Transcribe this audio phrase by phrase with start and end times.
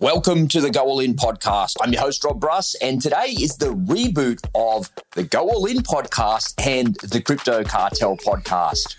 [0.00, 1.74] Welcome to the Go All In podcast.
[1.82, 5.78] I'm your host, Rob Bruss, and today is the reboot of the Go All In
[5.78, 8.94] podcast and the Crypto Cartel podcast.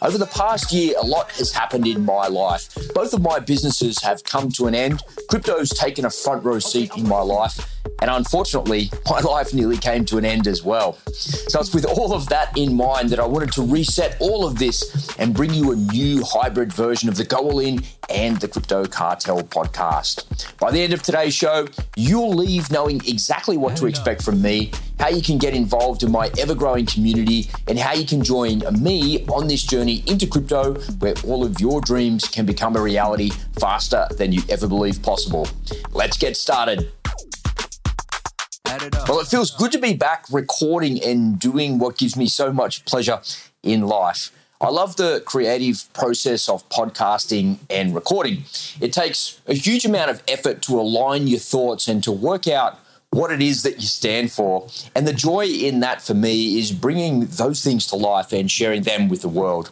[0.00, 2.72] Over the past year, a lot has happened in my life.
[2.94, 5.02] Both of my businesses have come to an end.
[5.28, 7.73] Crypto's taken a front row seat in my life.
[8.00, 10.98] And unfortunately, my life nearly came to an end as well.
[11.12, 14.58] So it's with all of that in mind that I wanted to reset all of
[14.58, 18.48] this and bring you a new hybrid version of the Go All In and the
[18.48, 20.58] Crypto Cartel podcast.
[20.58, 21.66] By the end of today's show,
[21.96, 26.12] you'll leave knowing exactly what to expect from me, how you can get involved in
[26.12, 30.74] my ever growing community, and how you can join me on this journey into crypto
[30.98, 35.48] where all of your dreams can become a reality faster than you ever believed possible.
[35.92, 36.90] Let's get started.
[39.08, 42.84] Well, it feels good to be back recording and doing what gives me so much
[42.84, 43.20] pleasure
[43.62, 44.32] in life.
[44.60, 48.44] I love the creative process of podcasting and recording.
[48.80, 52.78] It takes a huge amount of effort to align your thoughts and to work out
[53.14, 54.68] what it is that you stand for.
[54.94, 58.82] And the joy in that for me is bringing those things to life and sharing
[58.82, 59.70] them with the world.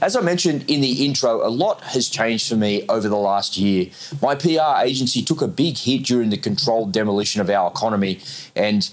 [0.00, 3.56] As I mentioned in the intro, a lot has changed for me over the last
[3.56, 3.90] year.
[4.22, 8.20] My PR agency took a big hit during the controlled demolition of our economy,
[8.54, 8.88] and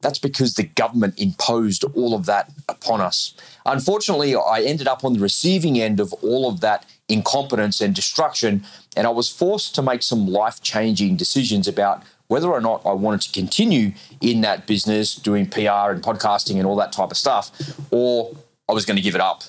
[0.00, 3.34] that's because the government imposed all of that upon us.
[3.64, 8.64] Unfortunately, I ended up on the receiving end of all of that incompetence and destruction,
[8.96, 12.92] and I was forced to make some life changing decisions about whether or not I
[12.92, 17.16] wanted to continue in that business doing PR and podcasting and all that type of
[17.16, 17.50] stuff,
[17.90, 18.36] or
[18.68, 19.44] I was going to give it up.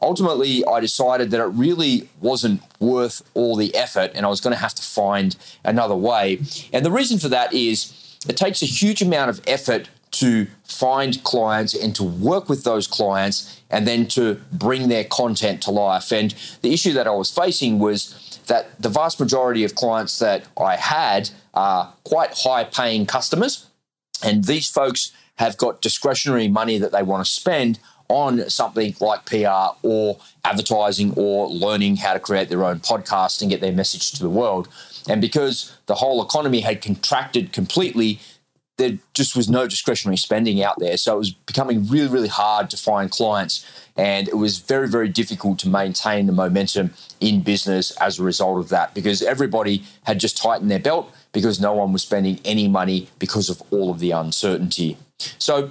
[0.00, 4.54] Ultimately, I decided that it really wasn't worth all the effort and I was going
[4.54, 6.40] to have to find another way.
[6.72, 11.22] And the reason for that is it takes a huge amount of effort to find
[11.24, 16.12] clients and to work with those clients and then to bring their content to life.
[16.12, 20.44] And the issue that I was facing was that the vast majority of clients that
[20.58, 23.66] I had are quite high paying customers.
[24.24, 29.24] And these folks have got discretionary money that they want to spend on something like
[29.24, 34.12] PR or advertising or learning how to create their own podcast and get their message
[34.12, 34.68] to the world.
[35.08, 38.20] And because the whole economy had contracted completely,
[38.82, 40.96] there just was no discretionary spending out there.
[40.96, 43.64] So it was becoming really, really hard to find clients.
[43.96, 48.58] And it was very, very difficult to maintain the momentum in business as a result
[48.58, 52.68] of that because everybody had just tightened their belt because no one was spending any
[52.68, 54.96] money because of all of the uncertainty.
[55.38, 55.70] So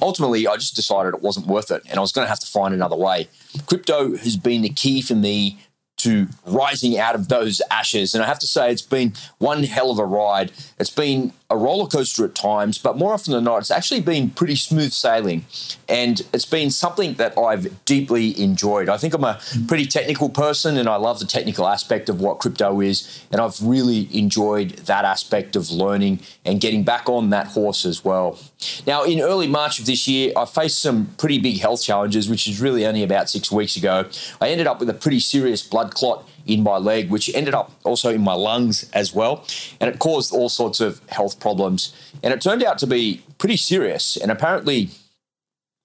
[0.00, 2.46] ultimately, I just decided it wasn't worth it and I was going to have to
[2.46, 3.28] find another way.
[3.66, 5.58] Crypto has been the key for me
[6.02, 8.14] to rising out of those ashes.
[8.14, 10.52] And I have to say, it's been one hell of a ride.
[10.78, 14.30] It's been a roller coaster at times, but more often than not, it's actually been
[14.30, 15.44] pretty smooth sailing.
[15.88, 18.88] And it's been something that I've deeply enjoyed.
[18.88, 22.38] I think I'm a pretty technical person and I love the technical aspect of what
[22.38, 23.24] crypto is.
[23.32, 28.04] And I've really enjoyed that aspect of learning and getting back on that horse as
[28.04, 28.38] well.
[28.86, 32.46] Now, in early March of this year, I faced some pretty big health challenges, which
[32.46, 34.08] is really only about six weeks ago.
[34.40, 37.72] I ended up with a pretty serious blood clot in my leg, which ended up
[37.84, 39.44] also in my lungs as well.
[39.80, 41.94] And it caused all sorts of health problems.
[42.22, 44.16] And it turned out to be pretty serious.
[44.16, 44.90] And apparently,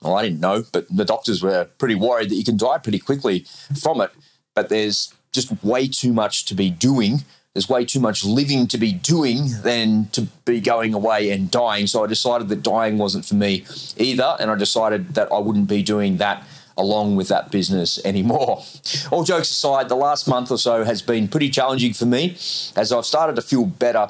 [0.02, 3.00] well, I didn't know, but the doctors were pretty worried that you can die pretty
[3.00, 3.46] quickly
[3.80, 4.12] from it.
[4.54, 7.24] But there's just way too much to be doing.
[7.54, 11.88] There's way too much living to be doing than to be going away and dying.
[11.88, 13.66] So I decided that dying wasn't for me
[13.98, 14.36] either.
[14.40, 16.44] And I decided that I wouldn't be doing that
[16.78, 18.64] along with that business anymore.
[19.12, 22.32] All jokes aside, the last month or so has been pretty challenging for me
[22.76, 24.10] as I've started to feel better.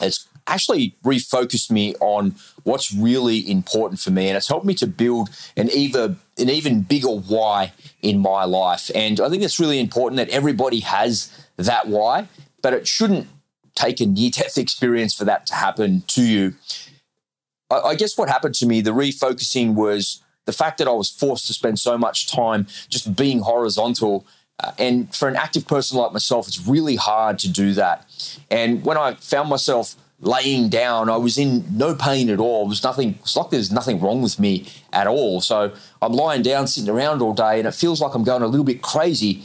[0.00, 2.34] It's actually refocused me on
[2.64, 6.82] what's really important for me and it's helped me to build an even an even
[6.82, 11.86] bigger why in my life and i think it's really important that everybody has that
[11.86, 12.26] why
[12.62, 13.26] but it shouldn't
[13.74, 16.54] take a near death experience for that to happen to you
[17.70, 21.10] I, I guess what happened to me the refocusing was the fact that I was
[21.10, 24.26] forced to spend so much time just being horizontal.
[24.58, 28.06] Uh, and for an active person like myself, it's really hard to do that.
[28.50, 32.64] And when I found myself laying down, I was in no pain at all.
[32.64, 35.42] It was nothing, it's like there's nothing wrong with me at all.
[35.42, 38.46] So I'm lying down, sitting around all day, and it feels like I'm going a
[38.46, 39.42] little bit crazy.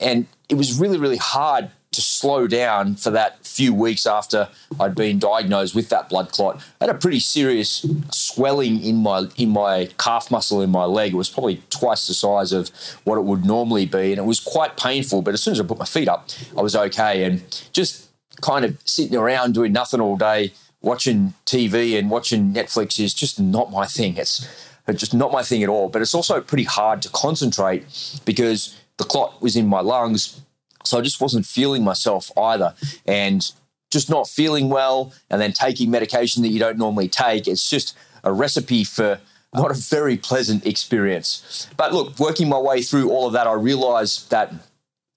[0.00, 4.48] And it was really, really hard to slow down for that few weeks after
[4.80, 6.56] I'd been diagnosed with that blood clot.
[6.80, 11.12] I had a pretty serious swelling in my in my calf muscle in my leg.
[11.12, 12.70] It was probably twice the size of
[13.04, 15.22] what it would normally be, and it was quite painful.
[15.22, 17.24] But as soon as I put my feet up, I was okay.
[17.24, 17.42] And
[17.72, 18.08] just
[18.40, 23.38] kind of sitting around doing nothing all day, watching TV and watching Netflix is just
[23.38, 24.16] not my thing.
[24.16, 24.48] It's
[24.96, 25.88] just not my thing at all.
[25.88, 27.84] But it's also pretty hard to concentrate
[28.24, 30.41] because the clot was in my lungs
[30.84, 32.74] So I just wasn't feeling myself either.
[33.06, 33.50] And
[33.90, 37.96] just not feeling well and then taking medication that you don't normally take, it's just
[38.24, 39.20] a recipe for
[39.54, 41.68] not a very pleasant experience.
[41.76, 44.52] But look, working my way through all of that, I realized that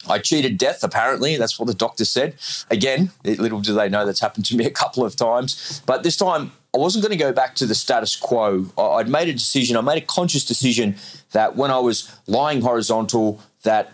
[0.08, 1.38] I cheated death, apparently.
[1.38, 2.36] That's what the doctor said.
[2.70, 5.82] Again, little do they know that's happened to me a couple of times.
[5.86, 8.66] But this time, I wasn't going to go back to the status quo.
[8.78, 10.98] I'd made a decision, I made a conscious decision
[11.32, 13.94] that when I was lying horizontal, that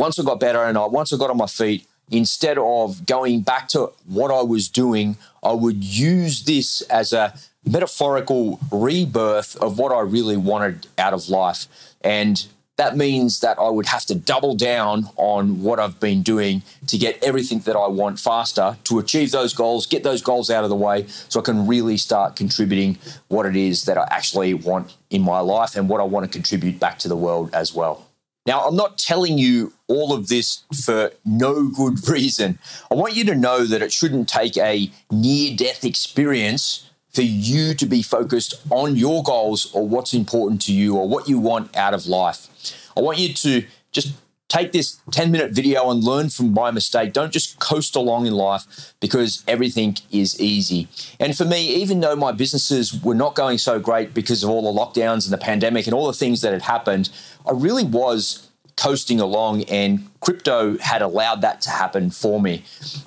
[0.00, 3.42] once I got better and I, once I got on my feet, instead of going
[3.42, 7.34] back to what I was doing, I would use this as a
[7.66, 11.66] metaphorical rebirth of what I really wanted out of life.
[12.00, 12.46] And
[12.78, 16.96] that means that I would have to double down on what I've been doing to
[16.96, 20.70] get everything that I want faster to achieve those goals, get those goals out of
[20.70, 22.96] the way so I can really start contributing
[23.28, 26.32] what it is that I actually want in my life and what I want to
[26.32, 28.06] contribute back to the world as well.
[28.50, 32.58] Now, I'm not telling you all of this for no good reason.
[32.90, 37.74] I want you to know that it shouldn't take a near death experience for you
[37.74, 41.76] to be focused on your goals or what's important to you or what you want
[41.76, 42.48] out of life.
[42.96, 44.14] I want you to just
[44.50, 47.14] take this 10 minute video and learn from my mistake.
[47.14, 50.88] Don't just coast along in life because everything is easy.
[51.18, 54.62] And for me, even though my businesses were not going so great because of all
[54.62, 57.08] the lockdowns and the pandemic and all the things that had happened,
[57.46, 62.64] I really was coasting along and crypto had allowed that to happen for me.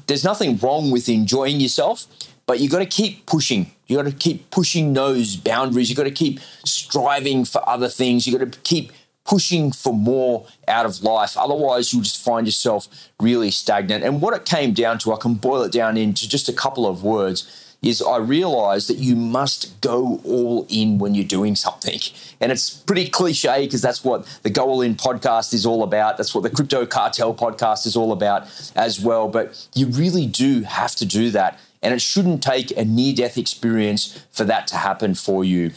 [0.08, 2.08] There's nothing wrong with enjoying yourself,
[2.46, 3.72] but you got to keep pushing.
[3.88, 5.90] You got to keep pushing those boundaries.
[5.90, 8.26] You got to keep striving for other things.
[8.26, 8.92] You got to keep
[9.26, 11.38] pushing for more out of life.
[11.38, 12.88] Otherwise, you'll just find yourself
[13.20, 14.04] really stagnant.
[14.04, 16.86] And what it came down to, I can boil it down into just a couple
[16.86, 22.00] of words is I realized that you must go all in when you're doing something.
[22.40, 26.16] And it's pretty cliche because that's what the Go All In podcast is all about.
[26.18, 29.28] That's what the Crypto Cartel podcast is all about as well.
[29.28, 31.60] But you really do have to do that.
[31.82, 35.72] And it shouldn't take a near death experience for that to happen for you.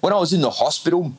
[0.00, 1.12] When I was in the hospital,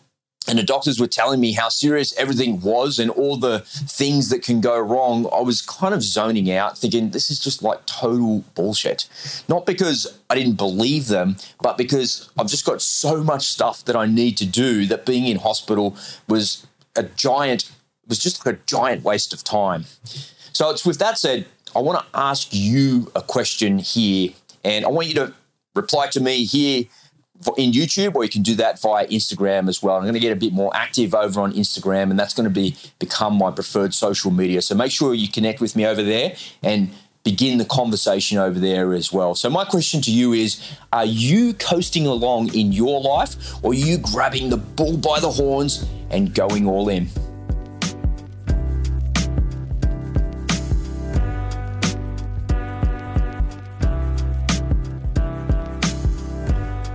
[0.48, 4.44] and the doctors were telling me how serious everything was and all the things that
[4.44, 8.44] can go wrong, I was kind of zoning out, thinking this is just like total
[8.56, 9.08] bullshit.
[9.48, 13.96] Not because I didn't believe them, but because I've just got so much stuff that
[13.96, 15.96] I need to do that being in hospital
[16.28, 17.72] was a giant,
[18.08, 19.86] was just like a giant waste of time.
[20.52, 21.46] So it's with that said,
[21.76, 24.32] I want to ask you a question here,
[24.64, 25.34] and I want you to
[25.76, 26.86] reply to me here
[27.58, 29.96] in YouTube, or you can do that via Instagram as well.
[29.96, 32.50] I'm going to get a bit more active over on Instagram, and that's going to
[32.50, 34.62] be become my preferred social media.
[34.62, 36.92] So make sure you connect with me over there and
[37.24, 39.34] begin the conversation over there as well.
[39.36, 40.62] So my question to you is:
[40.92, 45.32] Are you coasting along in your life, or are you grabbing the bull by the
[45.32, 47.10] horns and going all in?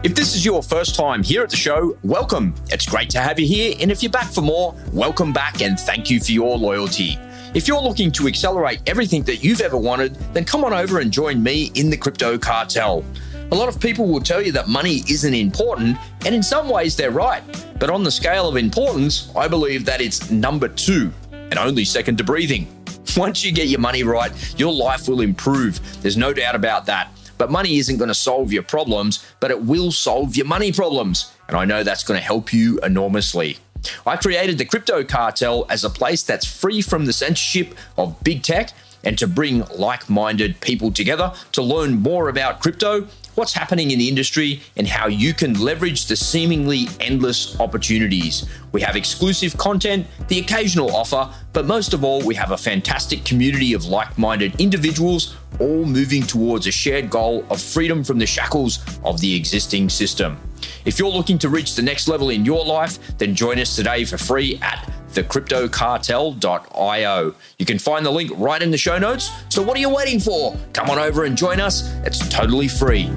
[0.04, 2.54] If this is your first time here at the show, welcome.
[2.70, 3.74] It's great to have you here.
[3.80, 7.18] And if you're back for more, welcome back and thank you for your loyalty.
[7.52, 11.10] If you're looking to accelerate everything that you've ever wanted, then come on over and
[11.10, 13.04] join me in the crypto cartel.
[13.50, 16.94] A lot of people will tell you that money isn't important, and in some ways
[16.94, 17.42] they're right.
[17.80, 22.18] But on the scale of importance, I believe that it's number two and only second
[22.18, 22.68] to breathing.
[23.16, 24.30] Once you get your money right,
[24.60, 25.80] your life will improve.
[26.02, 27.10] There's no doubt about that.
[27.38, 31.32] But money isn't going to solve your problems, but it will solve your money problems.
[31.48, 33.58] And I know that's going to help you enormously.
[34.04, 38.42] I created the Crypto Cartel as a place that's free from the censorship of big
[38.42, 38.72] tech
[39.04, 43.06] and to bring like minded people together to learn more about crypto
[43.38, 48.48] what's happening in the industry, and how you can leverage the seemingly endless opportunities.
[48.72, 53.24] We have exclusive content, the occasional offer, but most of all, we have a fantastic
[53.24, 58.26] community of like minded individuals all moving towards a shared goal of freedom from the
[58.26, 60.38] shackles of the existing system.
[60.84, 64.04] If you're looking to reach the next level in your life, then join us today
[64.04, 67.34] for free at thecryptocartel.io.
[67.58, 69.30] You can find the link right in the show notes.
[69.48, 70.56] So, what are you waiting for?
[70.72, 71.92] Come on over and join us.
[72.04, 73.10] It's totally free.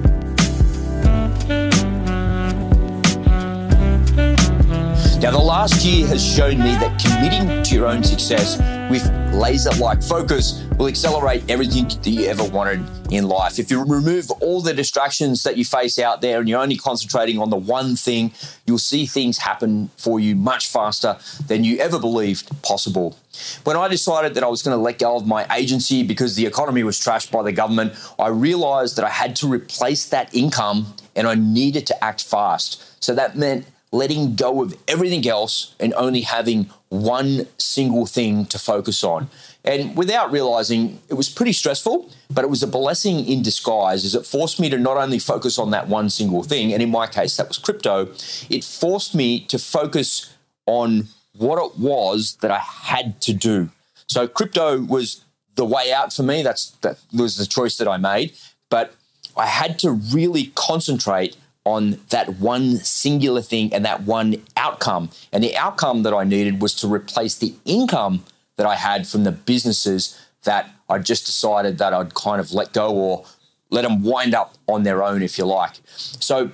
[5.22, 8.58] Now, the last year has shown me that committing to your own success
[8.92, 13.58] with laser like focus will accelerate everything that you ever wanted in life.
[13.58, 17.38] If you remove all the distractions that you face out there and you're only concentrating
[17.38, 18.32] on the one thing,
[18.66, 23.16] you'll see things happen for you much faster than you ever believed possible.
[23.64, 26.44] When I decided that I was going to let go of my agency because the
[26.44, 30.92] economy was trashed by the government, I realized that I had to replace that income
[31.16, 33.02] and I needed to act fast.
[33.02, 38.58] So that meant letting go of everything else and only having one single thing to
[38.58, 39.28] focus on.
[39.64, 44.14] And without realizing, it was pretty stressful, but it was a blessing in disguise as
[44.14, 47.06] it forced me to not only focus on that one single thing, and in my
[47.06, 48.08] case, that was crypto,
[48.50, 50.34] it forced me to focus
[50.66, 53.70] on what it was that I had to do.
[54.06, 55.22] So crypto was
[55.54, 56.42] the way out for me.
[56.42, 58.32] That's that was the choice that I made.
[58.68, 58.94] But
[59.36, 65.10] I had to really concentrate on that one singular thing and that one outcome.
[65.32, 68.24] And the outcome that I needed was to replace the income
[68.56, 72.72] that I had from the businesses that I just decided that I'd kind of let
[72.72, 73.24] go or
[73.70, 75.76] let them wind up on their own, if you like.
[75.96, 76.50] So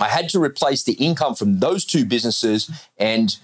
[0.00, 2.70] I had to replace the income from those two businesses.
[2.98, 3.36] And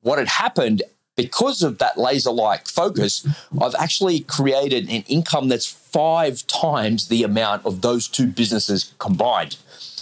[0.00, 0.82] what had happened
[1.16, 3.26] because of that laser like focus,
[3.60, 9.56] I've actually created an income that's five times the amount of those two businesses combined.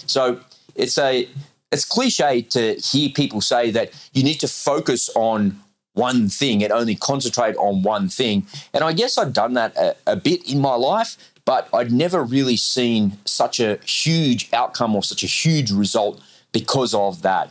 [0.09, 0.39] So
[0.75, 1.27] it's a
[1.71, 5.59] it's cliche to hear people say that you need to focus on
[5.93, 8.47] one thing and only concentrate on one thing.
[8.73, 12.23] And I guess I've done that a, a bit in my life, but I'd never
[12.23, 17.49] really seen such a huge outcome or such a huge result because of that.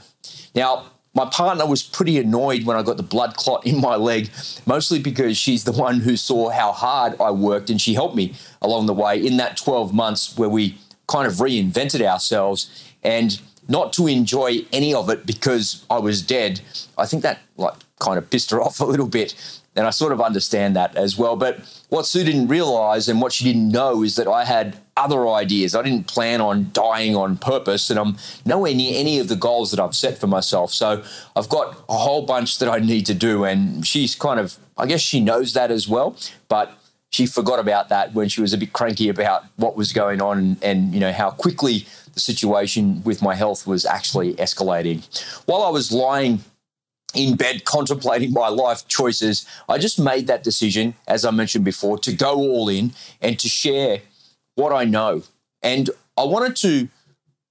[0.54, 4.30] Now, my partner was pretty annoyed when I got the blood clot in my leg,
[4.66, 8.34] mostly because she's the one who saw how hard I worked and she helped me
[8.62, 13.92] along the way in that 12 months where we kind of reinvented ourselves and not
[13.94, 16.60] to enjoy any of it because I was dead.
[16.96, 19.34] I think that like kind of pissed her off a little bit.
[19.76, 21.36] And I sort of understand that as well.
[21.36, 25.28] But what Sue didn't realize and what she didn't know is that I had other
[25.28, 25.76] ideas.
[25.76, 29.70] I didn't plan on dying on purpose, and I'm nowhere near any of the goals
[29.70, 30.72] that I've set for myself.
[30.72, 31.04] So
[31.36, 33.44] I've got a whole bunch that I need to do.
[33.44, 36.16] And she's kind of, I guess she knows that as well.
[36.48, 36.76] But
[37.10, 40.56] she forgot about that when she was a bit cranky about what was going on
[40.62, 45.02] and, you know how quickly the situation with my health was actually escalating.
[45.46, 46.40] While I was lying
[47.14, 51.98] in bed contemplating my life choices, I just made that decision, as I mentioned before,
[51.98, 54.00] to go all in and to share
[54.54, 55.22] what I know.
[55.62, 56.88] And I wanted to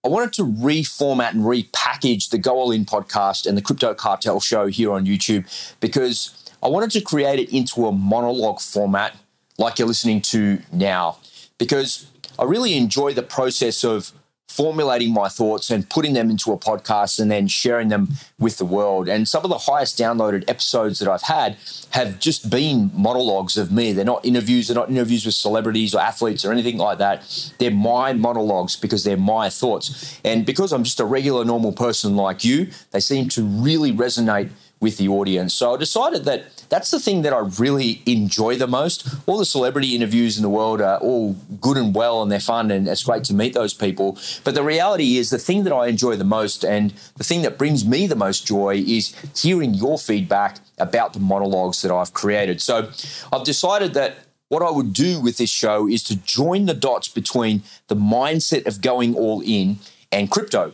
[0.06, 4.40] I wanted to reformat and repackage the Go All In podcast and the Crypto Cartel
[4.40, 5.46] show here on YouTube
[5.82, 9.16] because I wanted to create it into a monologue format
[9.58, 11.18] like you're listening to now
[11.58, 14.12] because I really enjoy the process of
[14.48, 18.08] formulating my thoughts and putting them into a podcast and then sharing them
[18.40, 19.08] with the world.
[19.08, 21.58] And some of the highest downloaded episodes that I've had
[21.92, 23.92] have just been monologues of me.
[23.92, 27.52] They're not interviews, they're not interviews with celebrities or athletes or anything like that.
[27.60, 30.20] They're my monologues because they're my thoughts.
[30.24, 34.50] And because I'm just a regular, normal person like you, they seem to really resonate
[34.80, 35.54] with the audience.
[35.54, 39.08] So I decided that that's the thing that I really enjoy the most.
[39.26, 42.70] All the celebrity interviews in the world are all good and well and they're fun
[42.70, 44.18] and it's great to meet those people.
[44.44, 47.58] But the reality is the thing that I enjoy the most and the thing that
[47.58, 52.62] brings me the most joy is hearing your feedback about the monologues that I've created.
[52.62, 52.90] So
[53.32, 54.18] I've decided that
[54.50, 58.66] what I would do with this show is to join the dots between the mindset
[58.66, 59.80] of going all in
[60.12, 60.74] and crypto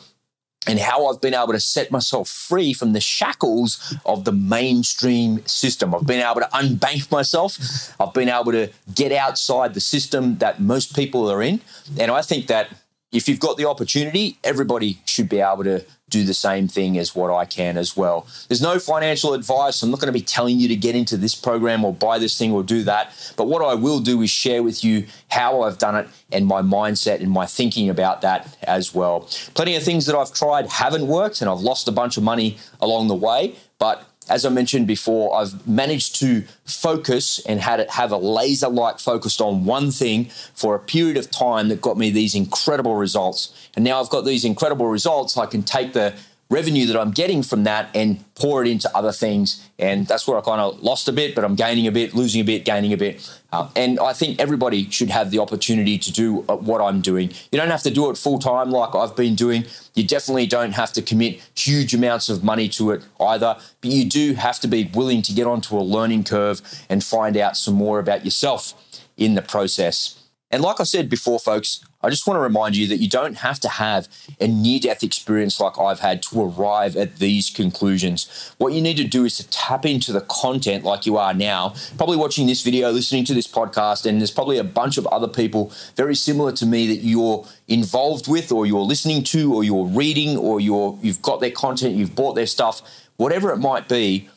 [0.67, 5.45] and how I've been able to set myself free from the shackles of the mainstream
[5.45, 5.93] system.
[5.93, 7.57] I've been able to unbank myself.
[7.99, 11.61] I've been able to get outside the system that most people are in.
[11.99, 12.69] And I think that
[13.13, 17.15] if you've got the opportunity, everybody should be able to do the same thing as
[17.15, 18.27] what I can as well.
[18.47, 19.81] There's no financial advice.
[19.81, 22.37] I'm not going to be telling you to get into this program or buy this
[22.37, 23.33] thing or do that.
[23.35, 26.61] But what I will do is share with you how I've done it and my
[26.61, 29.21] mindset and my thinking about that as well.
[29.55, 32.57] Plenty of things that I've tried haven't worked and I've lost a bunch of money
[32.81, 33.55] along the way.
[33.79, 38.69] But as I mentioned before, I've managed to focus and had it have a laser
[38.69, 42.95] like focused on one thing for a period of time that got me these incredible
[42.95, 43.69] results.
[43.75, 46.13] And now I've got these incredible results, I can take the
[46.49, 49.67] revenue that I'm getting from that and pour it into other things.
[49.79, 52.41] And that's where I kind of lost a bit, but I'm gaining a bit, losing
[52.41, 53.27] a bit, gaining a bit.
[53.51, 57.31] Uh, and I think everybody should have the opportunity to do uh, what I'm doing.
[57.51, 59.65] You don't have to do it full time like I've been doing.
[59.95, 64.05] You definitely don't have to commit huge amounts of money to it either, but you
[64.05, 67.73] do have to be willing to get onto a learning curve and find out some
[67.73, 68.73] more about yourself
[69.17, 70.19] in the process.
[70.51, 73.37] And like I said before, folks, I just want to remind you that you don't
[73.37, 78.53] have to have a near death experience like I've had to arrive at these conclusions.
[78.57, 81.75] What you need to do is to tap into the content like you are now,
[81.97, 85.29] probably watching this video, listening to this podcast, and there's probably a bunch of other
[85.29, 89.85] people very similar to me that you're involved with or you're listening to or you're
[89.85, 92.81] reading or you're you've got their content, you've bought their stuff,
[93.15, 94.27] whatever it might be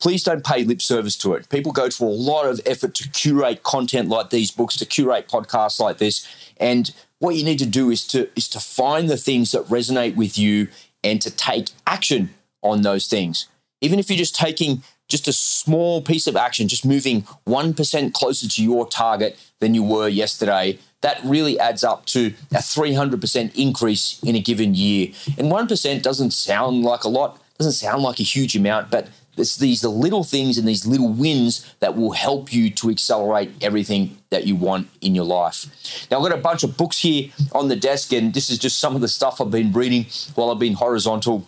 [0.00, 1.48] please don't pay lip service to it.
[1.48, 5.28] People go to a lot of effort to curate content like these books, to curate
[5.28, 6.26] podcasts like this.
[6.58, 10.16] And what you need to do is to is to find the things that resonate
[10.16, 10.68] with you
[11.02, 12.30] and to take action
[12.62, 13.48] on those things.
[13.80, 18.48] Even if you're just taking just a small piece of action, just moving 1% closer
[18.48, 24.20] to your target than you were yesterday, that really adds up to a 300% increase
[24.22, 25.12] in a given year.
[25.38, 29.56] And 1% doesn't sound like a lot, doesn't sound like a huge amount, but it's
[29.56, 34.46] these little things and these little wins that will help you to accelerate everything that
[34.46, 35.66] you want in your life.
[36.10, 38.78] Now, I've got a bunch of books here on the desk, and this is just
[38.78, 41.46] some of the stuff I've been reading while I've been horizontal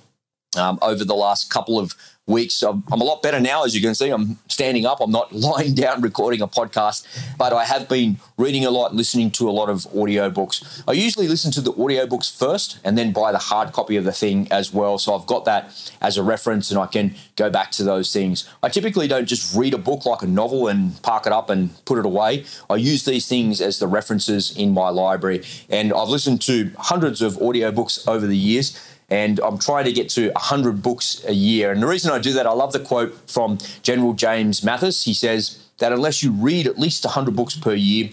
[0.57, 1.95] um, over the last couple of
[2.29, 2.63] weeks.
[2.63, 4.11] I'm, I'm, a lot better now, as you can see.
[4.11, 5.01] I'm standing up.
[5.01, 7.07] I'm not lying down recording a podcast,
[7.37, 10.83] but I have been reading a lot, listening to a lot of audiobooks.
[10.87, 14.13] I usually listen to the audiobooks first and then buy the hard copy of the
[14.13, 14.99] thing as well.
[14.99, 18.49] So I've got that as a reference and I can go back to those things.
[18.63, 21.71] I typically don't just read a book like a novel and park it up and
[21.87, 22.45] put it away.
[22.69, 25.43] I use these things as the references in my library.
[25.71, 30.09] And I've listened to hundreds of audiobooks over the years and I'm trying to get
[30.11, 31.73] to 100 books a year.
[31.73, 35.05] And the reason I do that, I love the quote from General James Mattis.
[35.05, 38.11] He says that unless you read at least 100 books per year,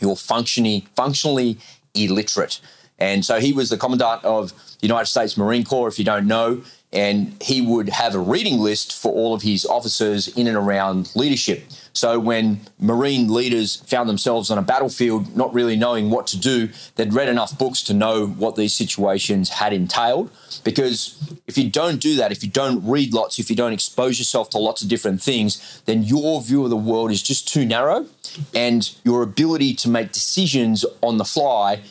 [0.00, 1.58] you're functionally, functionally
[1.94, 2.60] illiterate.
[2.98, 6.26] And so he was the commandant of the United States Marine Corps, if you don't
[6.26, 6.62] know,
[6.94, 11.10] and he would have a reading list for all of his officers in and around
[11.16, 11.64] leadership.
[11.92, 16.68] So when Marine leaders found themselves on a battlefield not really knowing what to do,
[16.96, 20.30] they'd read enough books to know what these situations had entailed.
[20.64, 24.18] Because if you don't do that, if you don't read lots, if you don't expose
[24.18, 27.64] yourself to lots of different things, then your view of the world is just too
[27.64, 28.06] narrow.
[28.54, 31.82] And your ability to make decisions on the fly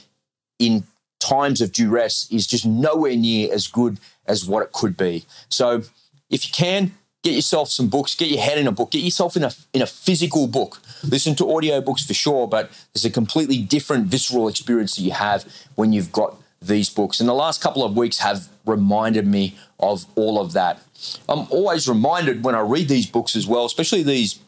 [0.59, 0.83] in
[1.23, 5.25] times of duress is just nowhere near as good as what it could be.
[5.49, 5.83] So
[6.29, 9.35] if you can, get yourself some books, get your head in a book, get yourself
[9.37, 10.81] in a in a physical book.
[11.03, 15.45] Listen to audiobooks for sure, but there's a completely different visceral experience that you have
[15.75, 17.19] when you've got these books.
[17.19, 20.79] And the last couple of weeks have reminded me of all of that.
[21.27, 24.39] I'm always reminded when I read these books as well, especially these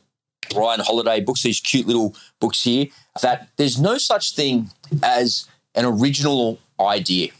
[0.55, 2.87] Ryan Holiday books, these cute little books here,
[3.21, 4.69] that there's no such thing
[5.03, 7.31] as an original idea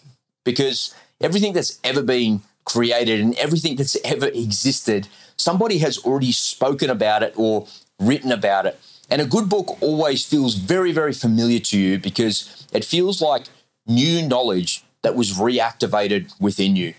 [0.43, 6.89] because everything that's ever been created and everything that's ever existed somebody has already spoken
[6.89, 7.67] about it or
[7.99, 8.79] written about it.
[9.09, 13.45] And a good book always feels very, very familiar to you because it feels like
[13.85, 16.93] new knowledge that was reactivated within you.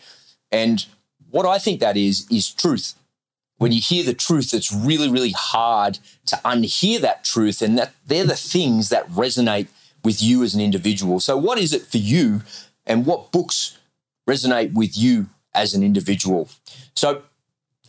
[0.53, 0.87] And
[1.31, 2.95] what I think that is, is truth.
[3.59, 7.63] When you hear the truth, it's really, really hard to unhear that truth.
[7.63, 9.67] And that they're the things that resonate
[10.07, 11.19] with you as an individual.
[11.19, 12.43] So, what is it for you,
[12.87, 13.77] and what books
[14.27, 16.49] resonate with you as an individual?
[16.95, 17.23] So,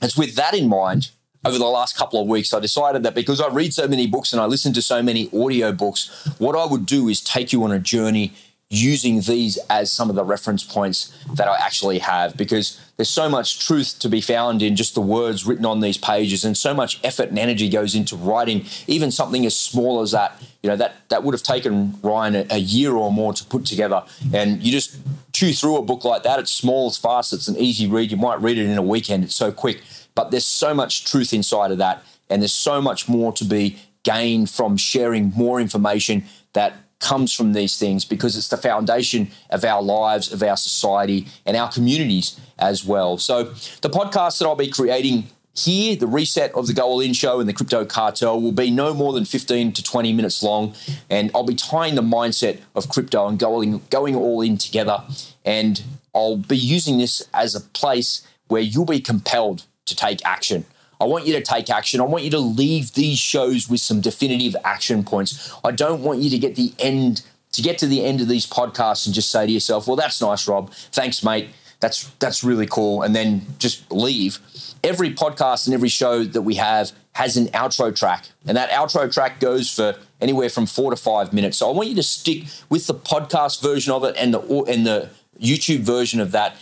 [0.02, 1.12] it's with that in mind,
[1.46, 4.34] over the last couple of weeks, I decided that because I read so many books
[4.34, 7.64] and I listen to so many audio books, what I would do is take you
[7.64, 8.34] on a journey
[8.70, 13.30] using these as some of the reference points that I actually have because there's so
[13.30, 16.74] much truth to be found in just the words written on these pages and so
[16.74, 20.42] much effort and energy goes into writing even something as small as that.
[20.64, 23.66] You know that that would have taken Ryan a, a year or more to put
[23.66, 24.04] together
[24.34, 24.98] and you just
[25.32, 26.38] chew through a book like that.
[26.40, 28.12] It's small it's fast it's an easy read.
[28.12, 29.82] You might read it in a weekend it's so quick
[30.14, 33.78] but there's so much truth inside of that and there's so much more to be
[34.04, 39.64] gained from sharing more information that comes from these things because it's the foundation of
[39.64, 43.18] our lives, of our society, and our communities as well.
[43.18, 43.44] So,
[43.82, 47.40] the podcast that I'll be creating here, the reset of the Go All In show
[47.40, 50.76] and the crypto cartel will be no more than 15 to 20 minutes long.
[51.10, 55.04] And I'll be tying the mindset of crypto and going, going all in together.
[55.44, 55.82] And
[56.14, 60.66] I'll be using this as a place where you'll be compelled to take action.
[61.00, 62.02] I want you to take action.
[62.02, 65.54] I want you to leave these shows with some definitive action points.
[65.64, 68.46] I don't want you to get the end to get to the end of these
[68.46, 70.72] podcasts and just say to yourself, "Well, that's nice, Rob.
[70.92, 71.50] Thanks, mate.
[71.80, 74.40] That's that's really cool," and then just leave.
[74.84, 79.12] Every podcast and every show that we have has an outro track, and that outro
[79.12, 81.58] track goes for anywhere from four to five minutes.
[81.58, 84.86] So I want you to stick with the podcast version of it and the and
[84.86, 86.56] the YouTube version of that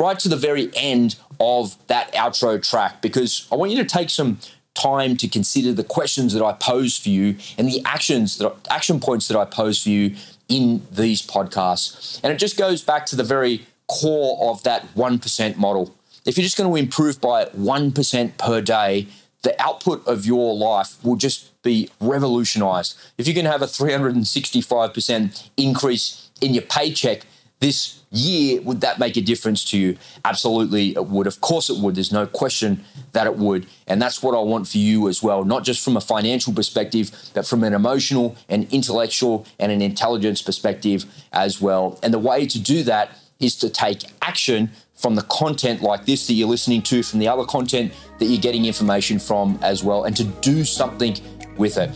[0.00, 4.10] right to the very end of that outro track because I want you to take
[4.10, 4.38] some
[4.74, 8.98] time to consider the questions that I pose for you and the actions that action
[8.98, 10.16] points that I pose for you
[10.48, 12.20] in these podcasts.
[12.22, 15.94] And it just goes back to the very core of that 1% model.
[16.24, 19.08] If you're just going to improve by 1% per day,
[19.42, 22.96] the output of your life will just be revolutionized.
[23.16, 27.22] If you can have a 365% increase in your paycheck
[27.60, 29.96] this year, would that make a difference to you?
[30.24, 31.26] Absolutely, it would.
[31.26, 31.94] Of course, it would.
[31.94, 33.66] There's no question that it would.
[33.86, 37.10] And that's what I want for you as well, not just from a financial perspective,
[37.34, 41.98] but from an emotional and intellectual and an intelligence perspective as well.
[42.02, 46.26] And the way to do that is to take action from the content like this
[46.26, 50.04] that you're listening to, from the other content that you're getting information from as well,
[50.04, 51.16] and to do something
[51.56, 51.90] with it.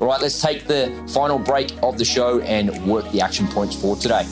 [0.00, 3.80] All right, let's take the final break of the show and work the action points
[3.80, 4.24] for today.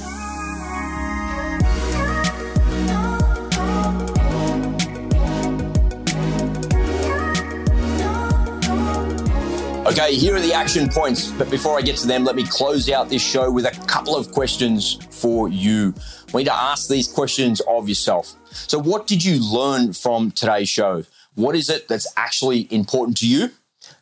[10.01, 11.33] Okay, here are the action points.
[11.33, 14.15] But before I get to them, let me close out this show with a couple
[14.15, 15.93] of questions for you.
[16.33, 18.37] We need to ask these questions of yourself.
[18.53, 21.03] So, what did you learn from today's show?
[21.35, 23.51] What is it that's actually important to you?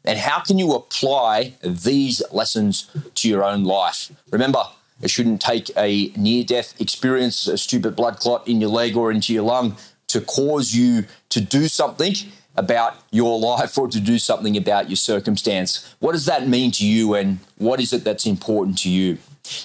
[0.04, 4.12] And how can you apply these lessons to your own life?
[4.30, 4.64] Remember,
[5.00, 9.10] it shouldn't take a near death experience, a stupid blood clot in your leg or
[9.10, 9.78] into your lung
[10.08, 12.14] to cause you to do something
[12.56, 15.94] about your life or to do something about your circumstance.
[15.98, 19.18] What does that mean to you and what is it that's important to you?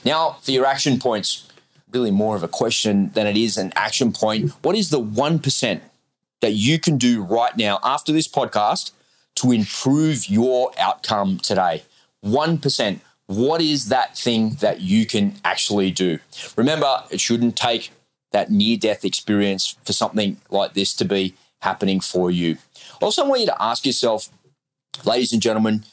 [0.06, 1.47] Now, for your action points,
[1.91, 4.51] really more of a question than it is an action point.
[4.62, 5.82] What is the 1%
[6.41, 8.91] that you can do right now after this podcast
[9.36, 11.84] to improve your outcome today?
[12.23, 12.99] 1%.
[13.27, 16.19] What is that thing that you can actually do?
[16.56, 17.91] Remember, it shouldn't take
[18.32, 22.58] that near death experience for something like this to be happening for you.
[23.02, 24.30] Also, I want you to ask yourself,
[25.06, 25.84] ladies and gentlemen,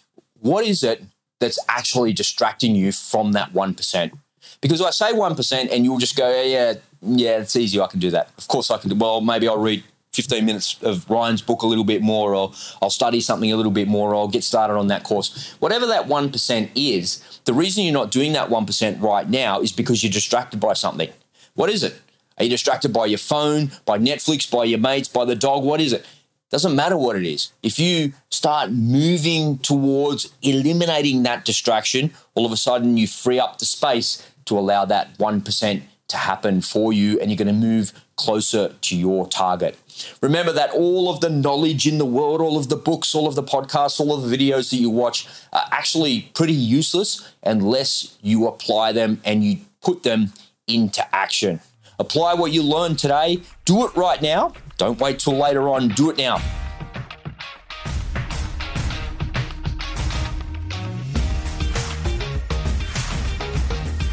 [0.40, 1.02] what is it
[1.40, 4.12] that's actually distracting you from that 1%?
[4.60, 7.80] Because I say 1% and you'll just go, yeah, yeah, yeah, it's easy.
[7.80, 8.30] I can do that.
[8.36, 11.66] Of course I can do Well, maybe I'll read 15 minutes of Ryan's book a
[11.66, 14.74] little bit more, or I'll study something a little bit more, or I'll get started
[14.74, 15.54] on that course.
[15.60, 20.02] Whatever that 1% is, the reason you're not doing that 1% right now is because
[20.02, 21.10] you're distracted by something.
[21.54, 22.00] What is it?
[22.36, 25.62] Are you distracted by your phone, by Netflix, by your mates, by the dog?
[25.62, 26.04] What is it?
[26.50, 27.52] Doesn't matter what it is.
[27.62, 33.58] If you start moving towards eliminating that distraction, all of a sudden you free up
[33.58, 37.92] the space to allow that 1% to happen for you and you're going to move
[38.16, 39.76] closer to your target.
[40.22, 43.34] Remember that all of the knowledge in the world, all of the books, all of
[43.34, 48.46] the podcasts, all of the videos that you watch are actually pretty useless unless you
[48.46, 50.32] apply them and you put them
[50.66, 51.60] into action.
[51.98, 54.54] Apply what you learned today, do it right now.
[54.78, 56.38] Don't wait till later on, do it now.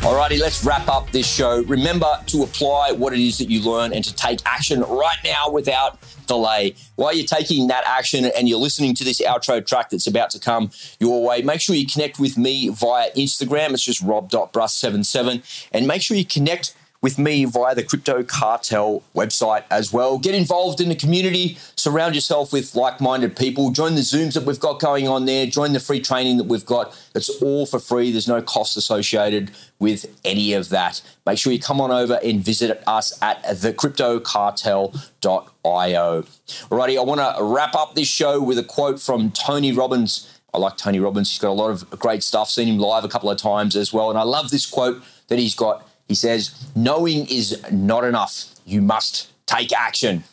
[0.02, 1.64] Alrighty, let's wrap up this show.
[1.64, 5.50] Remember to apply what it is that you learn and to take action right now
[5.50, 6.76] without delay.
[6.96, 10.40] While you're taking that action and you're listening to this outro track that's about to
[10.40, 13.74] come your way, make sure you connect with me via Instagram.
[13.74, 15.68] It's just rob.brus77.
[15.72, 16.76] And make sure you connect
[17.06, 20.18] with me via the Crypto Cartel website as well.
[20.18, 24.44] Get involved in the community, surround yourself with like minded people, join the Zooms that
[24.44, 27.00] we've got going on there, join the free training that we've got.
[27.14, 31.04] It's all for free, there's no cost associated with any of that.
[31.28, 36.24] Make sure you come on over and visit us at thecryptocartel.io.
[36.24, 40.28] Alrighty, I want to wrap up this show with a quote from Tony Robbins.
[40.56, 41.30] I like Tony Robbins.
[41.30, 42.50] He's got a lot of great stuff.
[42.50, 44.10] Seen him live a couple of times as well.
[44.10, 48.46] And I love this quote that he's got he says, knowing is not enough.
[48.66, 50.24] You must take action.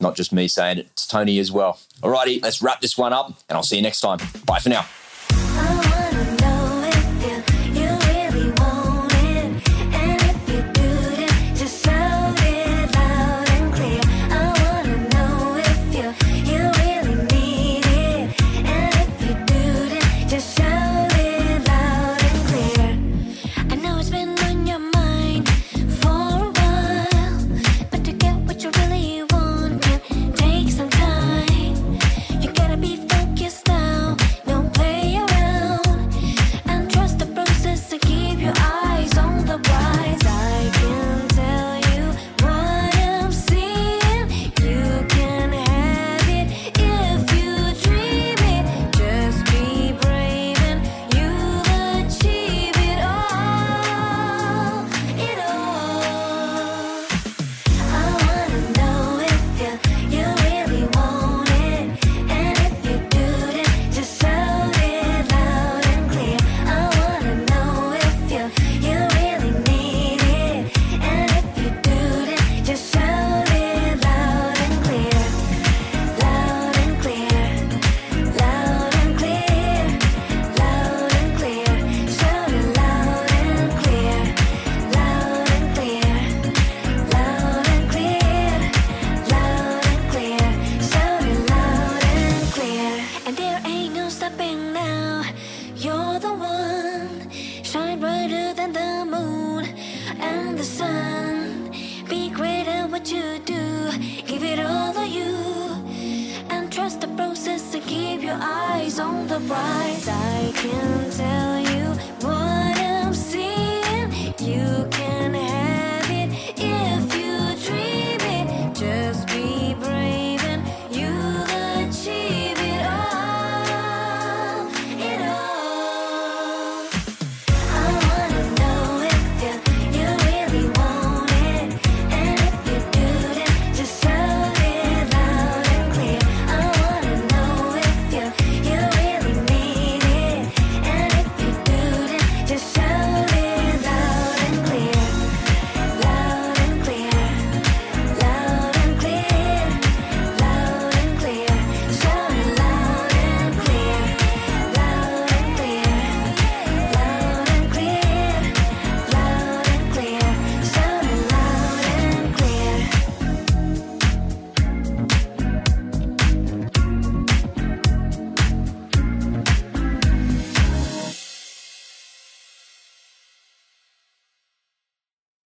[0.00, 1.78] Not just me saying it, it's Tony as well.
[2.02, 4.18] Alrighty, let's wrap this one up and I'll see you next time.
[4.44, 4.86] Bye for now.